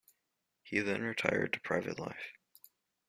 He 0.63 0.79
then 0.79 1.03
retired 1.03 1.53
to 1.53 1.59
private 1.61 1.99
life. 1.99 2.31